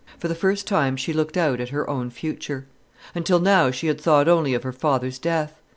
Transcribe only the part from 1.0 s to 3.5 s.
looked out at her own future. Until